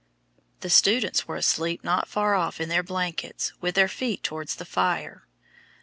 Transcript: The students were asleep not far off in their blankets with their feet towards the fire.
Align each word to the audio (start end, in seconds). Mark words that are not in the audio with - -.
The 0.61 0.69
students 0.71 1.27
were 1.27 1.35
asleep 1.35 1.83
not 1.83 2.07
far 2.07 2.33
off 2.33 2.59
in 2.59 2.69
their 2.69 2.81
blankets 2.81 3.53
with 3.61 3.75
their 3.75 3.87
feet 3.87 4.23
towards 4.23 4.55
the 4.55 4.65
fire. 4.65 5.27